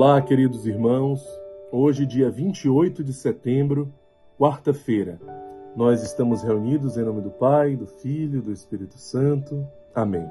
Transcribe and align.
Olá, 0.00 0.22
queridos 0.22 0.64
irmãos. 0.64 1.26
Hoje, 1.72 2.06
dia 2.06 2.30
28 2.30 3.02
de 3.02 3.12
setembro, 3.12 3.92
quarta-feira, 4.38 5.20
nós 5.74 6.04
estamos 6.04 6.40
reunidos 6.40 6.96
em 6.96 7.02
nome 7.02 7.20
do 7.20 7.30
Pai, 7.30 7.74
do 7.74 7.84
Filho, 7.84 8.40
do 8.40 8.52
Espírito 8.52 8.96
Santo. 8.96 9.66
Amém. 9.92 10.24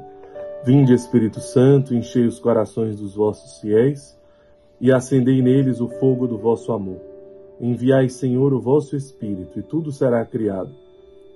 Vinde, 0.63 0.93
Espírito 0.93 1.41
Santo, 1.41 1.93
enchei 1.93 2.25
os 2.25 2.39
corações 2.39 2.97
dos 2.97 3.15
vossos 3.15 3.59
fiéis 3.59 4.17
e 4.79 4.89
acendei 4.89 5.41
neles 5.41 5.81
o 5.81 5.89
fogo 5.89 6.27
do 6.27 6.37
vosso 6.37 6.71
amor. 6.71 7.01
Enviai, 7.59 8.07
Senhor, 8.07 8.53
o 8.53 8.61
vosso 8.61 8.95
Espírito, 8.95 9.59
e 9.59 9.61
tudo 9.61 9.91
será 9.91 10.23
criado, 10.23 10.73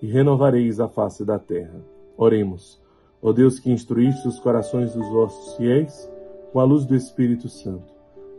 e 0.02 0.08
renovareis 0.08 0.80
a 0.80 0.88
face 0.88 1.26
da 1.26 1.38
terra. 1.38 1.82
Oremos. 2.16 2.80
Ó 3.22 3.34
Deus 3.34 3.60
que 3.60 3.70
instruíste 3.70 4.26
os 4.26 4.40
corações 4.40 4.94
dos 4.94 5.10
vossos 5.10 5.58
fiéis 5.58 6.10
com 6.54 6.62
a 6.62 6.64
luz 6.64 6.86
do 6.86 6.96
Espírito 6.96 7.50
Santo 7.50 7.91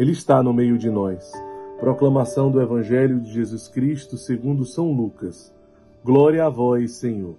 Ele 0.00 0.12
está 0.12 0.42
no 0.42 0.54
meio 0.54 0.78
de 0.78 0.88
nós. 0.88 1.30
Proclamação 1.78 2.50
do 2.50 2.58
Evangelho 2.58 3.20
de 3.20 3.30
Jesus 3.30 3.68
Cristo 3.68 4.16
segundo 4.16 4.64
São 4.64 4.90
Lucas. 4.92 5.54
Glória 6.02 6.46
a 6.46 6.48
vós, 6.48 6.92
Senhor. 6.92 7.34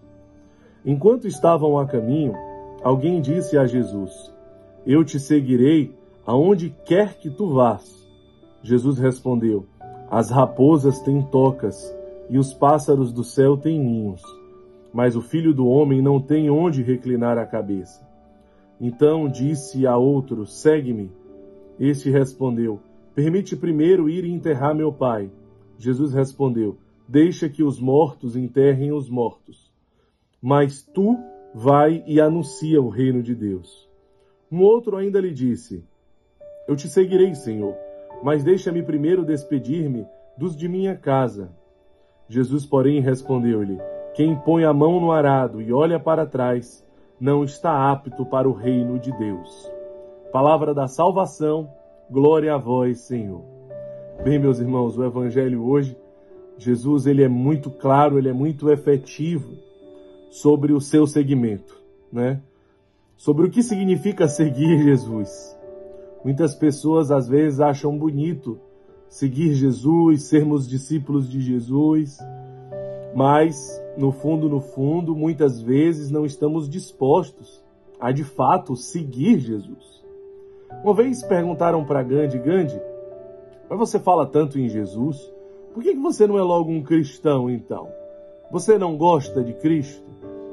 Enquanto 0.85 1.27
estavam 1.27 1.79
a 1.79 1.87
caminho, 1.87 2.35
alguém 2.83 3.19
disse 3.19 3.57
a 3.57 3.65
Jesus: 3.65 4.31
Eu 4.85 5.03
te 5.03 5.19
seguirei 5.19 5.91
aonde 6.23 6.69
quer 6.85 7.15
que 7.15 7.31
tu 7.31 7.51
vás. 7.51 8.07
Jesus 8.61 8.99
respondeu: 8.99 9.65
As 10.07 10.29
raposas 10.29 11.01
têm 11.01 11.19
tocas 11.23 11.91
e 12.29 12.37
os 12.37 12.53
pássaros 12.53 13.11
do 13.11 13.23
céu 13.23 13.57
têm 13.57 13.79
ninhos, 13.79 14.21
mas 14.93 15.15
o 15.15 15.21
filho 15.23 15.51
do 15.51 15.67
homem 15.67 15.99
não 15.99 16.21
tem 16.21 16.47
onde 16.51 16.83
reclinar 16.83 17.39
a 17.39 17.45
cabeça. 17.47 18.07
Então 18.79 19.27
disse 19.27 19.87
a 19.87 19.97
outro: 19.97 20.45
Segue-me. 20.45 21.20
Este 21.81 22.11
respondeu: 22.11 22.79
Permite 23.15 23.55
primeiro 23.55 24.07
ir 24.07 24.23
enterrar 24.23 24.75
meu 24.75 24.93
pai. 24.93 25.31
Jesus 25.79 26.13
respondeu: 26.13 26.77
Deixa 27.07 27.49
que 27.49 27.63
os 27.63 27.79
mortos 27.79 28.35
enterrem 28.35 28.91
os 28.91 29.09
mortos. 29.09 29.73
Mas 30.39 30.83
tu 30.83 31.17
vai 31.55 32.03
e 32.05 32.21
anuncia 32.21 32.79
o 32.79 32.87
reino 32.87 33.23
de 33.23 33.33
Deus. 33.33 33.89
Um 34.51 34.61
outro 34.61 34.95
ainda 34.95 35.19
lhe 35.19 35.33
disse: 35.33 35.83
Eu 36.67 36.75
te 36.75 36.87
seguirei, 36.87 37.33
Senhor, 37.33 37.75
mas 38.21 38.43
deixa-me 38.43 38.83
primeiro 38.83 39.25
despedir-me 39.25 40.05
dos 40.37 40.55
de 40.55 40.69
minha 40.69 40.95
casa. 40.95 41.51
Jesus, 42.29 42.63
porém, 42.63 43.01
respondeu-lhe: 43.01 43.79
Quem 44.13 44.35
põe 44.35 44.65
a 44.65 44.71
mão 44.71 44.99
no 44.99 45.11
arado 45.11 45.59
e 45.59 45.73
olha 45.73 45.99
para 45.99 46.27
trás, 46.27 46.85
não 47.19 47.43
está 47.43 47.91
apto 47.91 48.23
para 48.23 48.47
o 48.47 48.53
reino 48.53 48.99
de 48.99 49.11
Deus. 49.17 49.80
Palavra 50.31 50.73
da 50.73 50.87
salvação, 50.87 51.69
glória 52.09 52.55
a 52.55 52.57
vós, 52.57 53.01
Senhor. 53.01 53.41
Bem, 54.23 54.39
meus 54.39 54.59
irmãos, 54.59 54.97
o 54.97 55.03
evangelho 55.03 55.61
hoje, 55.61 55.97
Jesus, 56.57 57.05
ele 57.05 57.21
é 57.21 57.27
muito 57.27 57.69
claro, 57.69 58.17
ele 58.17 58.29
é 58.29 58.33
muito 58.33 58.69
efetivo 58.69 59.57
sobre 60.29 60.71
o 60.71 60.79
seu 60.79 61.05
segmento, 61.05 61.77
né? 62.09 62.39
Sobre 63.17 63.45
o 63.45 63.51
que 63.51 63.61
significa 63.61 64.25
seguir 64.29 64.81
Jesus. 64.81 65.53
Muitas 66.23 66.55
pessoas 66.55 67.11
às 67.11 67.27
vezes 67.27 67.59
acham 67.59 67.97
bonito 67.97 68.57
seguir 69.09 69.53
Jesus, 69.53 70.23
sermos 70.23 70.65
discípulos 70.65 71.29
de 71.29 71.41
Jesus, 71.41 72.19
mas 73.13 73.83
no 73.97 74.13
fundo, 74.13 74.47
no 74.47 74.61
fundo, 74.61 75.13
muitas 75.13 75.61
vezes 75.61 76.09
não 76.09 76.25
estamos 76.25 76.69
dispostos 76.69 77.61
a 77.99 78.13
de 78.13 78.23
fato 78.23 78.77
seguir 78.77 79.37
Jesus. 79.39 80.00
Uma 80.83 80.95
vez 80.95 81.21
perguntaram 81.21 81.85
para 81.85 82.01
Gandhi, 82.01 82.39
Gandhi, 82.39 82.81
mas 83.69 83.77
você 83.77 83.99
fala 83.99 84.25
tanto 84.25 84.59
em 84.59 84.67
Jesus, 84.67 85.31
por 85.75 85.83
que 85.83 85.93
você 85.93 86.25
não 86.25 86.39
é 86.39 86.41
logo 86.41 86.71
um 86.71 86.81
cristão 86.81 87.51
então? 87.51 87.87
Você 88.49 88.79
não 88.79 88.97
gosta 88.97 89.43
de 89.43 89.53
Cristo? 89.53 90.03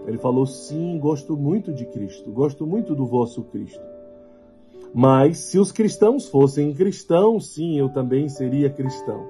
Ele 0.06 0.19
falou, 0.19 0.44
sim, 0.44 0.99
gosto 0.99 1.34
muito 1.34 1.72
de 1.72 1.87
Cristo, 1.87 2.31
gosto 2.31 2.66
muito 2.66 2.94
do 2.94 3.06
vosso 3.06 3.43
Cristo. 3.44 3.83
Mas 4.94 5.39
se 5.39 5.59
os 5.59 5.72
cristãos 5.72 6.28
fossem 6.28 6.75
cristãos, 6.75 7.55
sim, 7.55 7.78
eu 7.78 7.89
também 7.89 8.28
seria 8.28 8.69
cristão. 8.69 9.27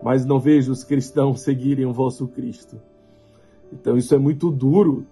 Mas 0.00 0.24
não 0.24 0.38
vejo 0.38 0.70
os 0.70 0.84
cristãos 0.84 1.40
seguirem 1.44 1.86
o 1.86 1.92
vosso 1.92 2.28
Cristo. 2.28 2.80
Então 3.72 3.96
isso 3.96 4.14
é 4.14 4.18
muito 4.18 4.48
duro. 4.48 5.04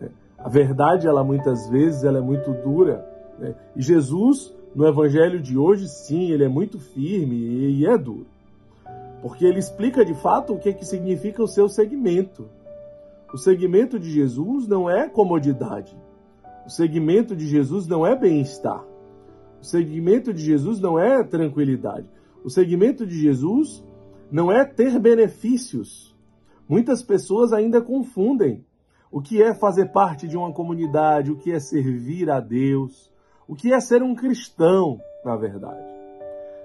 Né? 0.00 0.10
A 0.36 0.48
verdade, 0.48 1.06
ela 1.06 1.22
muitas 1.22 1.68
vezes, 1.68 2.02
ela 2.02 2.18
é 2.18 2.22
muito 2.22 2.52
dura 2.52 3.11
né? 3.38 3.54
E 3.76 3.82
Jesus, 3.82 4.54
no 4.74 4.86
evangelho 4.86 5.40
de 5.40 5.56
hoje, 5.56 5.88
sim, 5.88 6.30
ele 6.30 6.44
é 6.44 6.48
muito 6.48 6.78
firme 6.78 7.36
e 7.36 7.86
é 7.86 7.96
duro. 7.96 8.26
Porque 9.20 9.44
ele 9.44 9.58
explica 9.58 10.04
de 10.04 10.14
fato 10.14 10.52
o 10.52 10.58
que, 10.58 10.70
é 10.70 10.72
que 10.72 10.84
significa 10.84 11.42
o 11.42 11.48
seu 11.48 11.68
segmento. 11.68 12.48
O 13.32 13.38
segmento 13.38 13.98
de 13.98 14.10
Jesus 14.10 14.66
não 14.66 14.90
é 14.90 15.08
comodidade. 15.08 15.96
O 16.66 16.70
segmento 16.70 17.34
de 17.34 17.46
Jesus 17.46 17.86
não 17.86 18.06
é 18.06 18.16
bem-estar. 18.16 18.84
O 19.60 19.64
segmento 19.64 20.34
de 20.34 20.42
Jesus 20.42 20.80
não 20.80 20.98
é 20.98 21.22
tranquilidade. 21.22 22.06
O 22.44 22.50
segmento 22.50 23.06
de 23.06 23.18
Jesus 23.20 23.82
não 24.30 24.50
é 24.50 24.64
ter 24.64 24.98
benefícios. 24.98 26.16
Muitas 26.68 27.02
pessoas 27.02 27.52
ainda 27.52 27.80
confundem 27.80 28.64
o 29.10 29.20
que 29.20 29.42
é 29.42 29.54
fazer 29.54 29.92
parte 29.92 30.26
de 30.26 30.36
uma 30.36 30.52
comunidade, 30.52 31.30
o 31.30 31.36
que 31.36 31.52
é 31.52 31.60
servir 31.60 32.30
a 32.30 32.40
Deus, 32.40 33.11
o 33.48 33.54
que 33.54 33.72
é 33.72 33.80
ser 33.80 34.02
um 34.02 34.14
cristão, 34.14 35.00
na 35.24 35.36
verdade. 35.36 35.84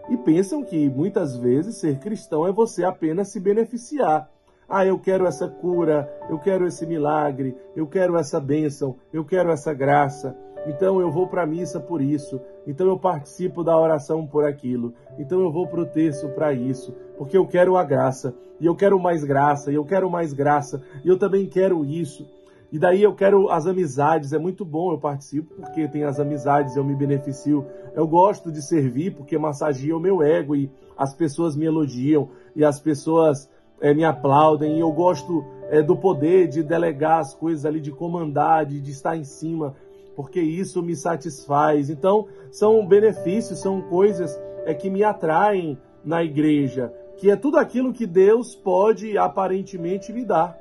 E 0.10 0.18
pensam 0.18 0.64
que 0.64 0.90
muitas 0.90 1.38
vezes 1.38 1.78
ser 1.78 2.00
cristão 2.00 2.48
é 2.48 2.52
você 2.52 2.84
apenas 2.84 3.32
se 3.32 3.40
beneficiar. 3.40 4.30
Ah, 4.70 4.86
eu 4.86 5.00
quero 5.00 5.26
essa 5.26 5.48
cura, 5.48 6.10
eu 6.30 6.40
quero 6.40 6.66
esse 6.66 6.86
milagre, 6.86 7.56
eu 7.76 7.88
quero 7.88 8.18
essa 8.18 8.40
bênção, 8.40 8.96
eu 9.14 9.24
quero 9.24 9.52
essa 9.52 9.74
graça. 9.74 10.36
Então 10.66 11.00
eu 11.00 11.10
vou 11.10 11.28
para 11.28 11.44
a 11.44 11.48
missa 11.48 11.80
por 11.80 12.02
isso, 12.02 12.42
então 12.66 12.88
eu 12.88 13.00
participo 13.00 13.64
da 13.64 13.78
oração 13.78 14.28
por 14.28 14.44
aquilo, 14.44 14.94
então 15.18 15.40
eu 15.40 15.50
vou 15.50 15.66
para 15.66 15.80
o 15.80 15.86
terço 15.86 16.28
para 16.30 16.52
isso, 16.52 16.94
porque 17.18 17.38
eu 17.38 17.48
quero 17.48 17.78
a 17.78 17.84
graça, 17.86 18.36
e 18.60 18.66
eu 18.66 18.76
quero 18.76 19.00
mais 19.00 19.24
graça, 19.24 19.72
e 19.72 19.76
eu 19.76 19.86
quero 19.86 20.10
mais 20.10 20.34
graça, 20.34 20.82
e 21.06 21.08
eu 21.08 21.18
também 21.18 21.46
quero 21.46 21.86
isso. 21.86 22.28
E 22.72 22.78
daí 22.78 23.02
eu 23.02 23.14
quero 23.16 23.50
as 23.50 23.66
amizades, 23.66 24.34
é 24.34 24.38
muito 24.38 24.66
bom, 24.66 24.92
eu 24.92 24.98
participo 24.98 25.54
porque 25.56 25.88
tem 25.88 26.04
as 26.04 26.20
amizades, 26.20 26.76
eu 26.76 26.84
me 26.84 26.96
beneficio. 26.96 27.66
Eu 27.96 28.06
gosto 28.06 28.52
de 28.52 28.62
servir 28.62 29.16
porque 29.16 29.38
massageia 29.38 29.96
o 29.96 30.00
meu 30.00 30.22
ego 30.22 30.56
e 30.56 30.70
as 30.98 31.14
pessoas 31.14 31.56
me 31.56 31.66
elogiam 31.66 32.30
e 32.56 32.66
as 32.66 32.80
pessoas 32.80 33.50
é, 33.80 33.94
me 33.94 34.04
aplaudem. 34.04 34.78
E 34.78 34.80
eu 34.82 34.92
gosto 34.92 35.46
é, 35.70 35.82
do 35.82 35.96
poder 35.96 36.50
de 36.50 36.62
delegar 36.62 37.20
as 37.20 37.34
coisas 37.34 37.66
ali, 37.66 37.80
de 37.80 37.92
comandar, 37.92 38.66
de, 38.66 38.82
de 38.82 38.92
estar 38.92 39.16
em 39.16 39.24
cima, 39.24 39.74
porque 40.14 40.42
isso 40.42 40.84
me 40.84 40.96
satisfaz. 40.96 41.90
Então, 41.90 42.28
são 42.52 42.86
benefícios, 42.86 43.60
são 43.60 43.82
coisas 43.82 44.38
é, 44.66 44.74
que 44.74 44.90
me 44.90 45.04
atraem 45.04 45.78
na 46.04 46.22
igreja, 46.22 46.92
que 47.18 47.32
é 47.32 47.36
tudo 47.36 47.58
aquilo 47.58 47.94
que 47.94 48.06
Deus 48.06 48.56
pode 48.56 49.18
aparentemente 49.18 50.12
me 50.12 50.26
dar. 50.26 50.58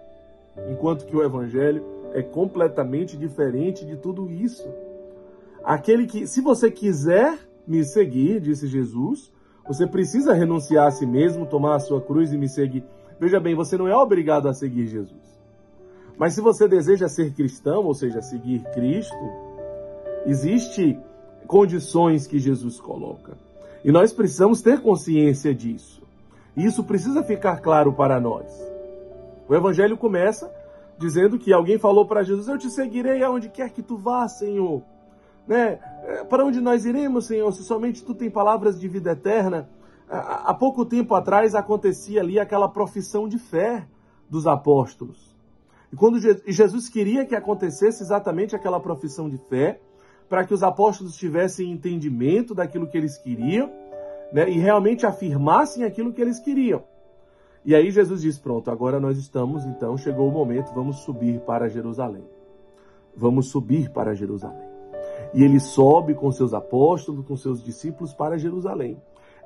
Enquanto 0.70 1.05
que 1.05 1.14
o 1.14 1.23
Evangelho 1.23 1.96
é 2.17 2.23
completamente 2.23 3.15
diferente 3.15 3.85
de 3.85 3.95
tudo 3.95 4.31
isso. 4.31 4.67
Aquele 5.63 6.07
que, 6.07 6.27
se 6.27 6.41
você 6.41 6.71
quiser 6.71 7.39
me 7.69 7.85
seguir, 7.85 8.41
disse 8.41 8.67
Jesus, 8.67 9.31
você 9.69 9.87
precisa 9.87 10.33
renunciar 10.33 10.87
a 10.87 10.91
si 10.91 11.05
mesmo, 11.05 11.45
tomar 11.45 11.75
a 11.75 11.79
sua 11.79 12.01
cruz 12.01 12.33
e 12.33 12.39
me 12.39 12.49
seguir. 12.49 12.83
Veja 13.21 13.39
bem, 13.39 13.55
você 13.55 13.77
não 13.77 13.87
é 13.87 13.95
obrigado 13.95 14.49
a 14.49 14.55
seguir 14.55 14.87
Jesus. 14.87 15.21
Mas 16.17 16.33
se 16.33 16.41
você 16.41 16.67
deseja 16.67 17.07
ser 17.07 17.35
cristão, 17.35 17.85
ou 17.85 17.93
seja, 17.93 18.23
seguir 18.23 18.62
Cristo, 18.73 19.15
existe 20.25 20.99
condições 21.47 22.27
que 22.27 22.39
Jesus 22.39 22.81
coloca. 22.81 23.37
E 23.85 23.93
nós 23.93 24.11
precisamos 24.11 24.62
ter 24.62 24.81
consciência 24.81 25.55
disso. 25.55 26.03
E 26.57 26.65
isso 26.65 26.83
precisa 26.83 27.23
ficar 27.23 27.61
claro 27.61 27.93
para 27.93 28.19
nós. 28.19 28.51
O 29.47 29.55
evangelho 29.55 29.99
começa 29.99 30.51
dizendo 30.99 31.39
que 31.39 31.53
alguém 31.53 31.79
falou 31.79 32.07
para 32.07 32.23
Jesus: 32.23 32.49
Eu 32.49 32.59
te 32.59 32.71
seguirei 32.71 33.23
aonde 33.23 33.49
quer 33.49 33.71
que 33.71 33.83
tu 33.83 33.97
vá, 33.97 34.29
Senhor. 34.29 34.83
Né? 35.47 35.79
É, 36.05 36.25
para 36.25 36.45
onde 36.45 36.61
nós 36.61 36.85
iremos, 36.85 37.27
Senhor, 37.27 37.53
se 37.53 37.63
somente 37.63 38.05
tu 38.05 38.15
tem 38.15 38.31
palavras 38.31 38.79
de 38.79 38.89
vida 38.89 39.13
eterna? 39.13 39.69
Há 40.09 40.55
pouco 40.55 40.85
tempo 40.85 41.17
atrás 41.17 41.57
acontecia 41.57 42.21
ali 42.21 42.39
aquela 42.39 42.69
profissão 42.69 43.29
de 43.29 43.39
fé 43.39 43.89
dos 44.31 44.47
apóstolos. 44.47 45.35
E 45.93 45.97
quando 45.97 46.21
Jesus 46.47 46.89
queria 46.89 47.25
que 47.25 47.35
acontecesse 47.35 48.05
exatamente 48.05 48.55
aquela 48.55 48.79
profissão 48.79 49.29
de 49.29 49.37
fé, 49.37 49.81
para 50.29 50.45
que 50.45 50.55
os 50.55 50.63
apóstolos 50.63 51.17
tivessem 51.17 51.73
entendimento 51.73 52.55
daquilo 52.55 52.87
que 52.87 52.97
eles 52.97 53.19
queriam, 53.19 53.69
né, 54.33 54.49
e 54.49 54.59
realmente 54.59 55.05
afirmassem 55.05 55.85
aquilo 55.85 56.13
que 56.13 56.21
eles 56.21 56.39
queriam. 56.39 56.85
E 57.67 57.75
aí 57.75 57.91
Jesus 57.91 58.23
diz: 58.23 58.39
Pronto, 58.39 58.71
agora 58.71 59.01
nós 59.01 59.19
estamos, 59.19 59.67
então 59.67 59.99
chegou 59.99 60.29
o 60.29 60.33
momento, 60.33 60.73
vamos 60.73 60.99
subir 60.99 61.41
para 61.41 61.69
Jerusalém. 61.69 62.25
Vamos 63.17 63.49
subir 63.49 63.91
para 63.91 64.15
Jerusalém. 64.15 64.69
E 65.35 65.43
ele 65.43 65.59
sobe 65.59 66.15
com 66.15 66.31
seus 66.31 66.55
apóstolos, 66.55 67.27
com 67.27 67.37
seus 67.37 67.61
discípulos 67.61 68.15
para 68.15 68.39
Jerusalém. 68.39 68.97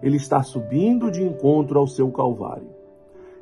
Ele 0.03 0.19
está 0.19 0.43
subindo 0.43 1.11
de 1.11 1.23
encontro 1.23 1.79
ao 1.79 1.87
seu 1.87 2.11
Calvário. 2.13 2.69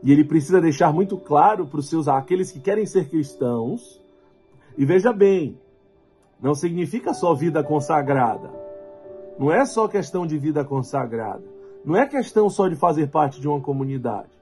E 0.01 0.13
ele 0.13 0.23
precisa 0.23 0.61
deixar 0.61 0.93
muito 0.93 1.19
claro 1.19 1.67
para 1.67 1.81
os 1.81 1.89
seus 1.89 2.07
aqueles 2.07 2.53
que 2.53 2.61
querem 2.61 2.87
ser 2.87 3.09
cristãos. 3.09 4.01
E 4.77 4.85
veja 4.85 5.13
bem, 5.13 5.59
não 6.41 6.55
significa 6.55 7.13
só 7.13 7.35
vida 7.35 7.65
consagrada. 7.65 8.49
Não 9.37 9.51
é 9.51 9.65
só 9.65 9.89
questão 9.89 10.25
de 10.25 10.39
vida 10.39 10.65
consagrada. 10.65 11.43
Não 11.85 11.97
é 11.97 12.07
questão 12.07 12.49
só 12.49 12.69
de 12.69 12.77
fazer 12.77 13.09
parte 13.09 13.41
de 13.41 13.49
uma 13.49 13.61
comunidade. 13.61 14.38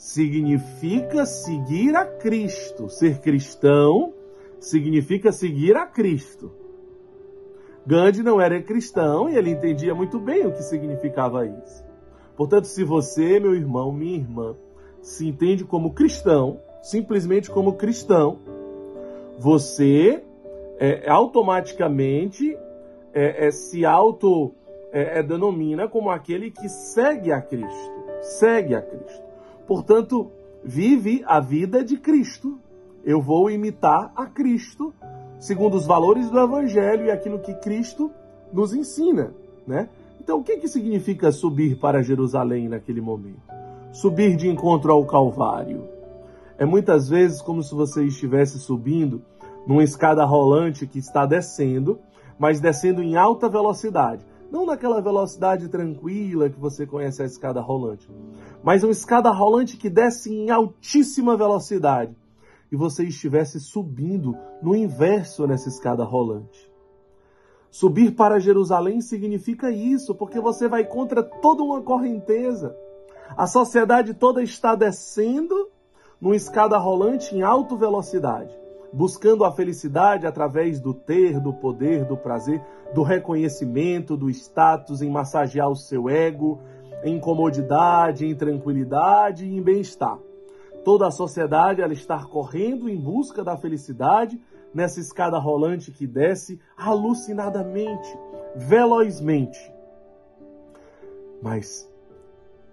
Significa 0.00 1.26
seguir 1.26 1.94
a 1.94 2.06
Cristo. 2.06 2.88
Ser 2.88 3.20
cristão 3.20 4.14
significa 4.58 5.30
seguir 5.30 5.76
a 5.76 5.84
Cristo. 5.84 6.50
Gandhi 7.86 8.22
não 8.22 8.40
era 8.40 8.62
cristão 8.62 9.28
e 9.28 9.36
ele 9.36 9.50
entendia 9.50 9.94
muito 9.94 10.18
bem 10.18 10.46
o 10.46 10.52
que 10.52 10.62
significava 10.62 11.44
isso. 11.44 11.84
Portanto, 12.34 12.64
se 12.64 12.82
você, 12.82 13.38
meu 13.38 13.54
irmão, 13.54 13.92
minha 13.92 14.16
irmã, 14.16 14.56
se 15.02 15.28
entende 15.28 15.64
como 15.64 15.92
cristão, 15.92 16.62
simplesmente 16.82 17.50
como 17.50 17.74
cristão, 17.74 18.38
você 19.38 20.24
é, 20.78 21.10
automaticamente 21.10 22.56
é, 23.12 23.48
é, 23.48 23.50
se 23.50 23.84
auto 23.84 24.54
é, 24.92 25.18
é, 25.18 25.22
denomina 25.22 25.86
como 25.86 26.08
aquele 26.08 26.50
que 26.50 26.70
segue 26.70 27.30
a 27.30 27.42
Cristo, 27.42 28.02
segue 28.22 28.74
a 28.74 28.80
Cristo. 28.80 29.29
Portanto, 29.70 30.32
vive 30.64 31.22
a 31.24 31.38
vida 31.38 31.84
de 31.84 31.96
Cristo. 31.96 32.58
Eu 33.04 33.22
vou 33.22 33.48
imitar 33.48 34.10
a 34.16 34.26
Cristo 34.26 34.92
segundo 35.38 35.76
os 35.76 35.86
valores 35.86 36.28
do 36.28 36.40
Evangelho 36.40 37.04
e 37.04 37.10
aquilo 37.12 37.38
que 37.38 37.54
Cristo 37.54 38.10
nos 38.52 38.74
ensina, 38.74 39.32
né? 39.64 39.88
Então, 40.20 40.40
o 40.40 40.42
que, 40.42 40.56
que 40.56 40.66
significa 40.66 41.30
subir 41.30 41.78
para 41.78 42.02
Jerusalém 42.02 42.68
naquele 42.68 43.00
momento? 43.00 43.42
Subir 43.92 44.34
de 44.34 44.48
encontro 44.48 44.90
ao 44.90 45.06
Calvário. 45.06 45.84
É 46.58 46.64
muitas 46.64 47.08
vezes 47.08 47.40
como 47.40 47.62
se 47.62 47.72
você 47.72 48.02
estivesse 48.02 48.58
subindo 48.58 49.22
numa 49.68 49.84
escada 49.84 50.24
rolante 50.24 50.84
que 50.84 50.98
está 50.98 51.24
descendo, 51.24 52.00
mas 52.36 52.58
descendo 52.60 53.04
em 53.04 53.14
alta 53.14 53.48
velocidade. 53.48 54.26
Não 54.50 54.66
naquela 54.66 55.00
velocidade 55.00 55.68
tranquila 55.68 56.50
que 56.50 56.58
você 56.58 56.86
conhece 56.86 57.22
a 57.22 57.26
escada 57.26 57.60
rolante, 57.60 58.08
mas 58.62 58.82
uma 58.82 58.90
escada 58.90 59.30
rolante 59.30 59.76
que 59.76 59.88
desce 59.88 60.32
em 60.34 60.50
altíssima 60.50 61.36
velocidade 61.36 62.16
e 62.70 62.76
você 62.76 63.04
estivesse 63.04 63.60
subindo 63.60 64.36
no 64.62 64.74
inverso 64.74 65.46
nessa 65.46 65.68
escada 65.68 66.04
rolante. 66.04 66.70
Subir 67.70 68.16
para 68.16 68.40
Jerusalém 68.40 69.00
significa 69.00 69.70
isso, 69.70 70.14
porque 70.14 70.40
você 70.40 70.66
vai 70.66 70.84
contra 70.84 71.22
toda 71.22 71.62
uma 71.62 71.80
correnteza. 71.80 72.76
A 73.36 73.46
sociedade 73.46 74.14
toda 74.14 74.42
está 74.42 74.74
descendo 74.74 75.68
numa 76.20 76.34
escada 76.34 76.76
rolante 76.76 77.34
em 77.34 77.42
alta 77.42 77.76
velocidade, 77.76 78.52
buscando 78.92 79.44
a 79.44 79.52
felicidade 79.52 80.26
através 80.26 80.80
do 80.80 80.92
ter, 80.92 81.40
do 81.40 81.52
poder, 81.52 82.04
do 82.04 82.16
prazer, 82.16 82.60
do 82.94 83.02
reconhecimento, 83.02 84.16
do 84.16 84.28
status, 84.30 85.00
em 85.00 85.10
massagear 85.10 85.68
o 85.68 85.76
seu 85.76 86.08
ego, 86.08 86.60
em 87.04 87.18
comodidade, 87.18 88.26
em 88.26 88.34
tranquilidade 88.34 89.44
e 89.46 89.56
em 89.56 89.62
bem-estar. 89.62 90.18
Toda 90.84 91.06
a 91.06 91.10
sociedade 91.10 91.82
ela 91.82 91.92
está 91.92 92.24
correndo 92.24 92.88
em 92.88 92.96
busca 92.96 93.44
da 93.44 93.56
felicidade 93.56 94.40
nessa 94.72 95.00
escada 95.00 95.38
rolante 95.38 95.90
que 95.90 96.06
desce 96.06 96.60
alucinadamente, 96.76 98.08
velozmente. 98.56 99.58
Mas 101.42 101.90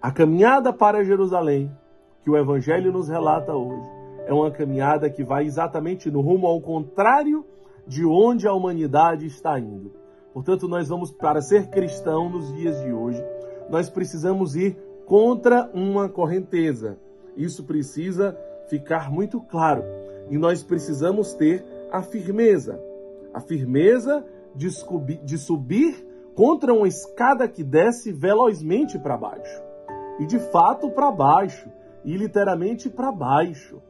a 0.00 0.10
caminhada 0.10 0.72
para 0.72 1.04
Jerusalém, 1.04 1.70
que 2.22 2.30
o 2.30 2.36
Evangelho 2.36 2.92
nos 2.92 3.08
relata 3.08 3.52
hoje, 3.54 3.97
é 4.28 4.32
uma 4.34 4.50
caminhada 4.50 5.08
que 5.08 5.24
vai 5.24 5.46
exatamente 5.46 6.10
no 6.10 6.20
rumo 6.20 6.46
ao 6.46 6.60
contrário 6.60 7.46
de 7.86 8.04
onde 8.04 8.46
a 8.46 8.52
humanidade 8.52 9.24
está 9.24 9.58
indo. 9.58 9.90
Portanto, 10.34 10.68
nós 10.68 10.86
vamos, 10.86 11.10
para 11.10 11.40
ser 11.40 11.68
cristão 11.70 12.28
nos 12.28 12.54
dias 12.54 12.78
de 12.82 12.92
hoje, 12.92 13.24
nós 13.70 13.88
precisamos 13.88 14.54
ir 14.54 14.76
contra 15.06 15.70
uma 15.72 16.10
correnteza, 16.10 16.98
isso 17.38 17.64
precisa 17.64 18.38
ficar 18.68 19.10
muito 19.10 19.40
claro. 19.40 19.82
E 20.28 20.36
nós 20.36 20.62
precisamos 20.62 21.32
ter 21.32 21.64
a 21.90 22.02
firmeza. 22.02 22.78
A 23.32 23.40
firmeza 23.40 24.22
de, 24.54 24.68
subir, 24.70 25.24
de 25.24 25.38
subir 25.38 26.06
contra 26.34 26.74
uma 26.74 26.86
escada 26.86 27.48
que 27.48 27.64
desce 27.64 28.12
velozmente 28.12 28.98
para 28.98 29.16
baixo. 29.16 29.62
E 30.18 30.26
de 30.26 30.38
fato 30.38 30.90
para 30.90 31.10
baixo. 31.10 31.70
E 32.04 32.14
literalmente 32.14 32.90
para 32.90 33.10
baixo. 33.10 33.80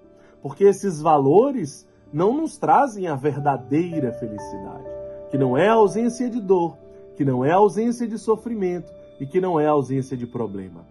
Porque 0.42 0.64
esses 0.64 1.00
valores 1.00 1.86
não 2.12 2.36
nos 2.36 2.56
trazem 2.56 3.06
a 3.06 3.14
verdadeira 3.14 4.12
felicidade. 4.12 4.84
Que 5.30 5.38
não 5.38 5.56
é 5.56 5.68
a 5.68 5.74
ausência 5.74 6.28
de 6.30 6.40
dor, 6.40 6.76
que 7.16 7.24
não 7.24 7.44
é 7.44 7.52
a 7.52 7.56
ausência 7.56 8.06
de 8.06 8.18
sofrimento 8.18 8.92
e 9.20 9.26
que 9.26 9.40
não 9.40 9.58
é 9.58 9.66
a 9.66 9.72
ausência 9.72 10.16
de 10.16 10.26
problema 10.26 10.84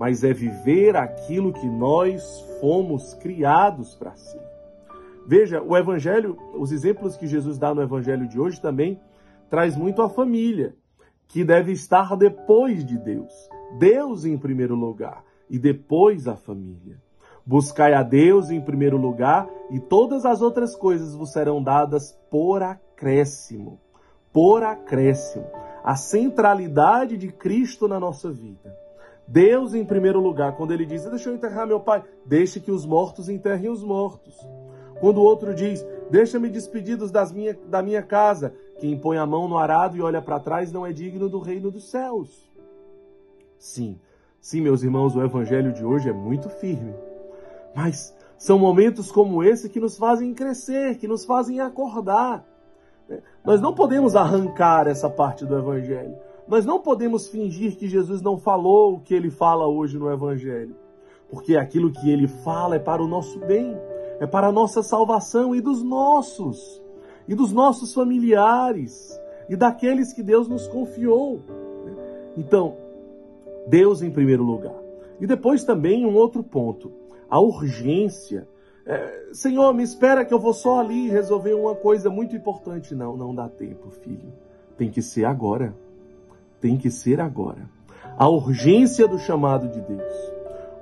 mas 0.00 0.24
é 0.24 0.32
viver 0.32 0.96
aquilo 0.96 1.52
que 1.52 1.68
nós 1.68 2.40
fomos 2.58 3.12
criados 3.12 3.94
para 3.94 4.16
ser. 4.16 4.40
Veja, 5.26 5.62
o 5.62 5.76
evangelho, 5.76 6.38
os 6.54 6.72
exemplos 6.72 7.18
que 7.18 7.26
Jesus 7.26 7.58
dá 7.58 7.74
no 7.74 7.82
evangelho 7.82 8.26
de 8.26 8.40
hoje 8.40 8.58
também 8.58 8.98
traz 9.50 9.76
muito 9.76 10.00
a 10.00 10.08
família, 10.08 10.74
que 11.28 11.44
deve 11.44 11.72
estar 11.72 12.16
depois 12.16 12.82
de 12.82 12.96
Deus. 12.96 13.30
Deus 13.78 14.24
em 14.24 14.38
primeiro 14.38 14.74
lugar 14.74 15.22
e 15.50 15.58
depois 15.58 16.26
a 16.26 16.34
família. 16.34 16.96
Buscai 17.44 17.94
a 17.94 18.02
Deus 18.02 18.50
em 18.50 18.60
primeiro 18.60 18.96
lugar 18.96 19.48
e 19.70 19.80
todas 19.80 20.24
as 20.24 20.42
outras 20.42 20.76
coisas 20.76 21.14
vos 21.14 21.32
serão 21.32 21.62
dadas 21.62 22.12
por 22.30 22.62
acréscimo. 22.62 23.78
Por 24.32 24.62
acréscimo. 24.62 25.46
A 25.82 25.96
centralidade 25.96 27.16
de 27.16 27.28
Cristo 27.28 27.88
na 27.88 27.98
nossa 27.98 28.30
vida. 28.30 28.76
Deus 29.26 29.74
em 29.74 29.84
primeiro 29.84 30.20
lugar. 30.20 30.56
Quando 30.56 30.72
ele 30.72 30.84
diz, 30.84 31.04
deixa 31.04 31.30
eu 31.30 31.34
enterrar 31.34 31.66
meu 31.66 31.80
pai, 31.80 32.04
deixe 32.26 32.60
que 32.60 32.70
os 32.70 32.84
mortos 32.84 33.28
enterrem 33.28 33.70
os 33.70 33.82
mortos. 33.82 34.36
Quando 35.00 35.18
o 35.18 35.24
outro 35.24 35.54
diz, 35.54 35.86
deixa-me 36.10 36.48
despedidos 36.50 37.10
das 37.10 37.32
minha, 37.32 37.56
da 37.68 37.82
minha 37.82 38.02
casa, 38.02 38.52
quem 38.78 38.98
põe 38.98 39.16
a 39.16 39.26
mão 39.26 39.48
no 39.48 39.56
arado 39.56 39.96
e 39.96 40.02
olha 40.02 40.20
para 40.20 40.40
trás 40.40 40.70
não 40.70 40.84
é 40.84 40.92
digno 40.92 41.28
do 41.28 41.38
reino 41.38 41.70
dos 41.70 41.90
céus. 41.90 42.50
Sim, 43.58 43.98
sim, 44.40 44.60
meus 44.60 44.82
irmãos, 44.82 45.14
o 45.16 45.22
evangelho 45.22 45.72
de 45.72 45.84
hoje 45.84 46.08
é 46.08 46.12
muito 46.12 46.48
firme. 46.48 46.94
Mas 47.74 48.14
são 48.38 48.58
momentos 48.58 49.10
como 49.10 49.42
esse 49.42 49.68
que 49.68 49.80
nos 49.80 49.96
fazem 49.96 50.34
crescer, 50.34 50.98
que 50.98 51.08
nos 51.08 51.24
fazem 51.24 51.60
acordar. 51.60 52.44
Nós 53.44 53.60
não 53.60 53.74
podemos 53.74 54.14
arrancar 54.14 54.86
essa 54.86 55.10
parte 55.10 55.44
do 55.44 55.56
evangelho. 55.56 56.16
Nós 56.50 56.66
não 56.66 56.80
podemos 56.80 57.28
fingir 57.28 57.76
que 57.76 57.88
Jesus 57.88 58.20
não 58.20 58.36
falou 58.36 58.94
o 58.94 59.00
que 59.00 59.14
ele 59.14 59.30
fala 59.30 59.68
hoje 59.68 59.96
no 59.96 60.10
Evangelho, 60.10 60.74
porque 61.30 61.56
aquilo 61.56 61.92
que 61.92 62.10
ele 62.10 62.26
fala 62.26 62.74
é 62.74 62.78
para 62.80 63.00
o 63.00 63.06
nosso 63.06 63.38
bem, 63.38 63.78
é 64.18 64.26
para 64.26 64.48
a 64.48 64.52
nossa 64.52 64.82
salvação 64.82 65.54
e 65.54 65.60
dos 65.60 65.80
nossos, 65.80 66.82
e 67.28 67.36
dos 67.36 67.52
nossos 67.52 67.94
familiares, 67.94 69.16
e 69.48 69.54
daqueles 69.54 70.12
que 70.12 70.24
Deus 70.24 70.48
nos 70.48 70.66
confiou. 70.66 71.40
Então, 72.36 72.76
Deus 73.68 74.02
em 74.02 74.10
primeiro 74.10 74.42
lugar. 74.42 74.74
E 75.20 75.28
depois 75.28 75.62
também 75.62 76.04
um 76.04 76.16
outro 76.16 76.42
ponto, 76.42 76.90
a 77.30 77.40
urgência. 77.40 78.46
É, 78.84 79.28
Senhor, 79.32 79.72
me 79.72 79.82
espera 79.82 80.24
que 80.24 80.34
eu 80.34 80.38
vou 80.38 80.52
só 80.52 80.80
ali 80.80 81.08
resolver 81.08 81.54
uma 81.54 81.74
coisa 81.74 82.10
muito 82.10 82.34
importante. 82.34 82.94
Não, 82.94 83.16
não 83.16 83.34
dá 83.34 83.48
tempo, 83.48 83.90
filho. 83.90 84.32
Tem 84.76 84.90
que 84.90 85.00
ser 85.00 85.24
agora 85.24 85.74
tem 86.60 86.76
que 86.76 86.90
ser 86.90 87.20
agora. 87.20 87.68
A 88.16 88.28
urgência 88.28 89.08
do 89.08 89.18
chamado 89.18 89.68
de 89.68 89.80
Deus. 89.80 90.32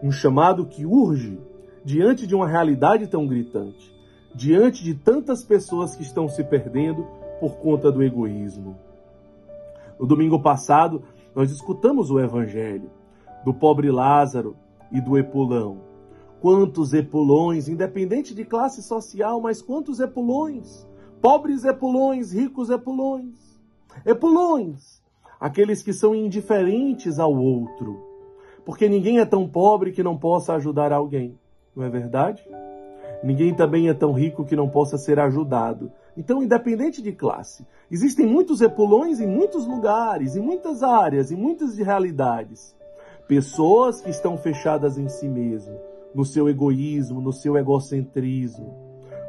Um 0.02 0.10
chamado 0.10 0.66
que 0.66 0.84
urge 0.84 1.38
diante 1.84 2.26
de 2.26 2.34
uma 2.34 2.46
realidade 2.46 3.06
tão 3.06 3.26
gritante, 3.26 3.94
diante 4.34 4.82
de 4.82 4.94
tantas 4.94 5.44
pessoas 5.44 5.94
que 5.94 6.02
estão 6.02 6.28
se 6.28 6.42
perdendo 6.44 7.06
por 7.40 7.56
conta 7.56 7.90
do 7.90 8.02
egoísmo. 8.02 8.76
No 9.98 10.06
domingo 10.06 10.40
passado, 10.40 11.02
nós 11.34 11.50
escutamos 11.50 12.10
o 12.10 12.20
evangelho 12.20 12.90
do 13.44 13.54
pobre 13.54 13.90
Lázaro 13.90 14.56
e 14.92 15.00
do 15.00 15.16
Epulão. 15.16 15.87
Quantos 16.40 16.94
epulões, 16.94 17.68
independente 17.68 18.34
de 18.34 18.44
classe 18.44 18.82
social, 18.82 19.40
mas 19.40 19.60
quantos 19.60 19.98
epulões? 19.98 20.86
Pobres 21.20 21.64
epulões, 21.64 22.32
ricos 22.32 22.70
epulões. 22.70 23.58
Epulões, 24.06 25.02
aqueles 25.40 25.82
que 25.82 25.92
são 25.92 26.14
indiferentes 26.14 27.18
ao 27.18 27.34
outro. 27.34 28.00
Porque 28.64 28.88
ninguém 28.88 29.18
é 29.18 29.24
tão 29.24 29.48
pobre 29.48 29.90
que 29.90 30.02
não 30.02 30.16
possa 30.16 30.54
ajudar 30.54 30.92
alguém, 30.92 31.36
não 31.74 31.84
é 31.84 31.88
verdade? 31.88 32.46
Ninguém 33.22 33.52
também 33.52 33.88
é 33.88 33.94
tão 33.94 34.12
rico 34.12 34.44
que 34.44 34.54
não 34.54 34.68
possa 34.68 34.96
ser 34.96 35.18
ajudado. 35.18 35.90
Então, 36.16 36.42
independente 36.42 37.02
de 37.02 37.12
classe, 37.12 37.66
existem 37.90 38.26
muitos 38.26 38.60
epulões 38.60 39.20
em 39.20 39.26
muitos 39.26 39.66
lugares, 39.66 40.36
em 40.36 40.40
muitas 40.40 40.82
áreas, 40.82 41.32
em 41.32 41.36
muitas 41.36 41.76
realidades. 41.78 42.76
Pessoas 43.26 44.00
que 44.00 44.10
estão 44.10 44.38
fechadas 44.38 44.98
em 44.98 45.08
si 45.08 45.28
mesmo, 45.28 45.76
no 46.14 46.24
seu 46.24 46.48
egoísmo, 46.48 47.20
no 47.20 47.32
seu 47.32 47.56
egocentrismo, 47.56 48.74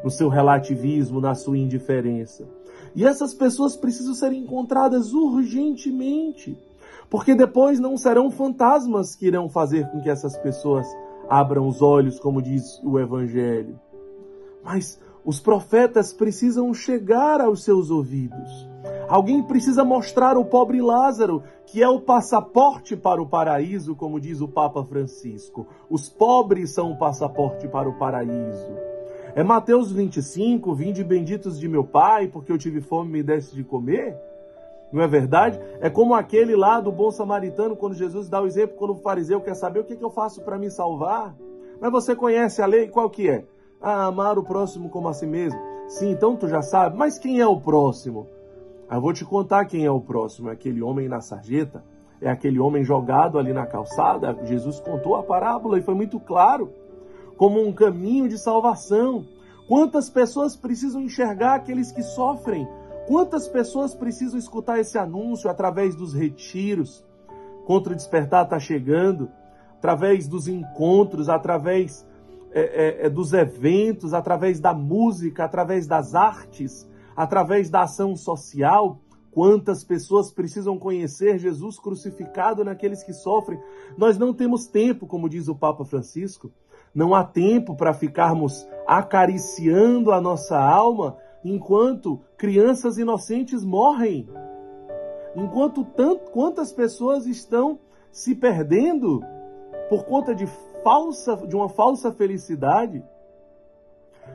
no 0.04 0.10
seu 0.10 0.30
relativismo, 0.30 1.20
na 1.20 1.36
sua 1.36 1.58
indiferença. 1.58 2.48
E 2.96 3.06
essas 3.06 3.34
pessoas 3.34 3.76
precisam 3.76 4.14
ser 4.14 4.32
encontradas 4.32 5.14
urgentemente, 5.14 6.58
porque 7.10 7.36
depois 7.36 7.80
não 7.80 7.98
serão 7.98 8.32
fantasmas 8.32 9.16
que 9.16 9.28
irão 9.28 9.50
fazer 9.50 9.90
com 9.90 10.02
que 10.02 10.10
essas 10.10 10.38
pessoas 10.38 10.88
abram 11.30 11.68
os 11.68 11.82
olhos, 11.82 12.20
como 12.20 12.42
diz 12.42 12.82
o 12.84 13.00
Evangelho. 13.00 13.80
Mas 14.64 15.00
os 15.26 15.40
profetas 15.40 16.14
precisam 16.14 16.74
chegar 16.74 17.42
aos 17.42 17.64
seus 17.64 17.92
ouvidos. 17.92 18.69
Alguém 19.10 19.42
precisa 19.42 19.84
mostrar 19.84 20.36
ao 20.36 20.46
pobre 20.46 20.80
Lázaro 20.80 21.42
que 21.66 21.82
é 21.82 21.90
o 21.90 22.00
passaporte 22.00 22.96
para 22.96 23.20
o 23.20 23.26
paraíso, 23.26 23.96
como 23.96 24.20
diz 24.20 24.40
o 24.40 24.48
Papa 24.48 24.84
Francisco. 24.84 25.66
Os 25.90 26.08
pobres 26.08 26.76
são 26.76 26.92
o 26.92 26.98
passaporte 26.98 27.68
para 27.68 27.90
o 27.90 27.98
paraíso. 27.98 28.72
É 29.34 29.44
Mateus 29.44 29.92
25, 29.92 30.76
vinde 30.76 31.04
benditos 31.04 31.60
de 31.60 31.68
meu 31.68 31.84
Pai, 31.84 32.28
porque 32.28 32.52
eu 32.52 32.58
tive 32.58 32.82
fome 32.82 33.10
e 33.10 33.14
me 33.14 33.24
desse 33.24 33.56
de 33.56 33.64
comer. 33.64 34.16
Não 34.92 35.02
é 35.02 35.08
verdade? 35.08 35.60
É 35.82 35.90
como 35.90 36.14
aquele 36.14 36.56
lá 36.56 36.80
do 36.80 36.92
bom 36.92 37.10
samaritano, 37.10 37.76
quando 37.76 37.96
Jesus 37.96 38.30
dá 38.30 38.40
o 38.40 38.46
exemplo, 38.46 38.78
quando 38.78 38.92
o 38.92 39.02
fariseu 39.02 39.42
quer 39.42 39.56
saber 39.56 39.80
o 39.80 39.84
que, 39.84 39.96
que 39.96 40.06
eu 40.06 40.12
faço 40.12 40.42
para 40.44 40.58
me 40.58 40.70
salvar. 40.70 41.36
Mas 41.82 41.92
você 41.92 42.16
conhece 42.16 42.62
a 42.62 42.68
lei? 42.68 42.88
Qual 42.88 43.10
que 43.10 43.28
é? 43.28 43.44
Ah, 43.82 44.06
amar 44.06 44.38
o 44.38 44.44
próximo 44.44 44.88
como 44.88 45.08
a 45.08 45.14
si 45.14 45.26
mesmo. 45.26 45.60
Sim, 45.88 46.12
então 46.12 46.36
tu 46.36 46.48
já 46.48 46.62
sabe. 46.62 46.96
Mas 46.96 47.18
quem 47.18 47.40
é 47.40 47.48
o 47.48 47.60
próximo? 47.60 48.28
Ah, 48.90 48.96
eu 48.96 49.02
vou 49.02 49.14
te 49.14 49.24
contar 49.24 49.66
quem 49.66 49.86
é 49.86 49.92
o 49.92 50.02
próximo. 50.02 50.50
É 50.50 50.54
aquele 50.54 50.82
homem 50.82 51.08
na 51.08 51.22
sarjeta. 51.22 51.84
É 52.22 52.30
aquele 52.30 52.60
homem 52.60 52.84
jogado 52.84 53.38
ali 53.38 53.54
na 53.54 53.66
calçada. 53.66 54.38
Jesus 54.46 54.80
contou 54.80 55.16
a 55.16 55.24
parábola 55.24 55.78
e 55.78 55.82
foi 55.82 55.94
muito 55.94 56.20
claro. 56.20 56.72
Como 57.38 57.66
um 57.66 57.72
caminho 57.72 58.28
de 58.28 58.38
salvação. 58.38 59.26
Quantas 59.68 60.10
pessoas 60.10 60.56
precisam 60.56 61.02
enxergar 61.02 61.56
aqueles 61.56 61.92
que 61.92 62.02
sofrem 62.02 62.68
Quantas 63.10 63.48
pessoas 63.48 63.96
precisam 63.96 64.38
escutar 64.38 64.80
esse 64.80 64.96
anúncio 64.96 65.50
através 65.50 65.96
dos 65.96 66.14
retiros? 66.14 67.04
Contra 67.66 67.94
o 67.94 67.96
despertar 67.96 68.44
está 68.44 68.60
chegando, 68.60 69.32
através 69.80 70.28
dos 70.28 70.48
encontros, 70.48 71.28
através 71.28 72.08
é, 72.52 72.62
é, 72.62 73.06
é, 73.08 73.10
dos 73.10 73.34
eventos, 73.34 74.14
através 74.14 74.60
da 74.60 74.76
música, 74.76 75.44
através 75.44 75.88
das 75.88 76.14
artes, 76.14 76.88
através 77.20 77.70
da 77.70 77.82
ação 77.82 78.16
social. 78.16 79.02
Quantas 79.30 79.84
pessoas 79.84 80.32
precisam 80.32 80.80
conhecer 80.80 81.38
Jesus 81.38 81.78
crucificado 81.78 82.64
naqueles 82.64 83.04
que 83.04 83.12
sofrem? 83.12 83.60
Nós 83.98 84.18
não 84.18 84.34
temos 84.34 84.68
tempo, 84.68 85.06
como 85.06 85.28
diz 85.28 85.50
o 85.50 85.56
Papa 85.56 85.84
Francisco, 85.84 86.50
não 86.96 87.14
há 87.14 87.26
tempo 87.26 87.76
para 87.76 87.94
ficarmos 87.94 88.66
acariciando 88.88 90.14
a 90.14 90.22
nossa 90.22 90.58
alma 90.58 91.18
enquanto 91.44 92.22
crianças 92.38 92.98
inocentes 92.98 93.66
morrem, 93.66 94.30
enquanto 95.36 95.84
tanto, 95.84 96.32
quantas 96.32 96.72
pessoas 96.72 97.28
estão 97.28 97.80
se 98.10 98.34
perdendo 98.34 99.22
por 99.90 100.06
conta 100.06 100.34
de 100.34 100.48
falsa, 100.82 101.36
de 101.36 101.56
uma 101.56 101.68
falsa 101.68 102.14
felicidade. 102.14 103.04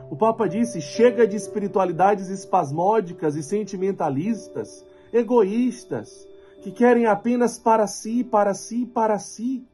O 0.09 0.15
Papa 0.15 0.47
disse: 0.47 0.81
chega 0.81 1.27
de 1.27 1.35
espiritualidades 1.35 2.29
espasmódicas 2.29 3.35
e 3.35 3.43
sentimentalistas, 3.43 4.85
egoístas, 5.11 6.27
que 6.61 6.71
querem 6.71 7.05
apenas 7.05 7.59
para 7.59 7.87
si, 7.87 8.23
para 8.23 8.53
si, 8.53 8.85
para 8.85 9.19
si, 9.19 9.65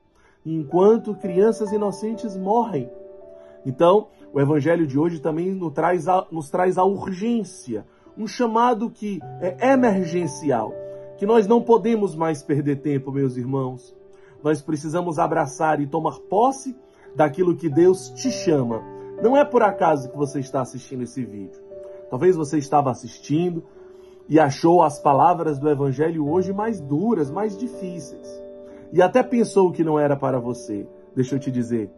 enquanto 0.45 1.15
crianças 1.15 1.71
inocentes 1.71 2.35
morrem. 2.35 2.89
Então, 3.65 4.07
o 4.33 4.39
evangelho 4.39 4.87
de 4.87 4.97
hoje 4.97 5.19
também 5.19 5.51
nos 5.51 5.73
traz 5.73 6.07
a, 6.07 6.25
nos 6.31 6.49
traz 6.49 6.77
a 6.77 6.83
urgência, 6.83 7.85
um 8.17 8.27
chamado 8.27 8.89
que 8.89 9.19
é 9.41 9.73
emergencial, 9.73 10.73
que 11.17 11.25
nós 11.25 11.47
não 11.47 11.61
podemos 11.61 12.15
mais 12.15 12.41
perder 12.41 12.77
tempo, 12.77 13.11
meus 13.11 13.37
irmãos. 13.37 13.95
Nós 14.43 14.61
precisamos 14.61 15.19
abraçar 15.19 15.79
e 15.79 15.85
tomar 15.85 16.17
posse 16.21 16.75
daquilo 17.15 17.55
que 17.55 17.69
Deus 17.69 18.09
te 18.09 18.31
chama. 18.31 19.00
Não 19.21 19.37
é 19.37 19.45
por 19.45 19.61
acaso 19.61 20.09
que 20.09 20.17
você 20.17 20.39
está 20.39 20.61
assistindo 20.61 21.03
esse 21.03 21.23
vídeo. 21.23 21.61
Talvez 22.09 22.35
você 22.35 22.57
estava 22.57 22.89
assistindo 22.89 23.63
e 24.27 24.39
achou 24.39 24.81
as 24.81 24.99
palavras 24.99 25.59
do 25.59 25.69
evangelho 25.69 26.27
hoje 26.27 26.51
mais 26.51 26.81
duras, 26.81 27.29
mais 27.29 27.57
difíceis. 27.57 28.41
E 28.91 29.01
até 29.01 29.21
pensou 29.23 29.71
que 29.71 29.83
não 29.83 29.99
era 29.99 30.15
para 30.15 30.39
você. 30.39 30.87
Deixa 31.15 31.35
eu 31.35 31.39
te 31.39 31.51
dizer, 31.51 31.91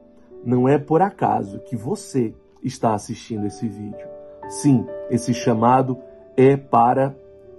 não 0.44 0.68
é 0.68 0.78
por 0.78 1.02
acaso 1.02 1.60
que 1.60 1.76
você 1.76 2.34
está 2.62 2.94
assistindo 2.94 3.46
esse 3.46 3.68
vídeo. 3.68 4.08
Sim, 4.50 4.86
esse 5.10 5.34
chamado 5.34 5.98
é 6.36 6.58
para 6.58 7.16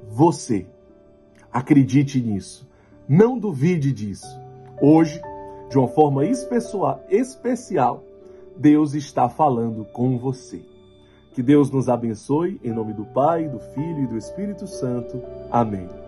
você. 0.09 0.67
Acredite 1.53 2.21
nisso. 2.21 2.69
Não 3.09 3.39
duvide 3.39 3.93
disso. 3.93 4.41
Hoje, 4.81 5.21
de 5.71 5.79
uma 5.79 5.89
forma 5.89 6.25
especial, 6.27 8.03
Deus 8.57 8.95
está 8.95 9.29
falando 9.29 9.85
com 9.93 10.19
você. 10.19 10.63
Que 11.33 11.43
Deus 11.43 11.71
nos 11.71 11.89
abençoe, 11.89 12.61
em 12.63 12.73
nome 12.73 12.93
do 12.93 13.05
Pai, 13.05 13.49
do 13.49 13.59
Filho 13.59 14.05
e 14.05 14.07
do 14.07 14.17
Espírito 14.17 14.67
Santo. 14.67 15.21
Amém. 15.51 16.04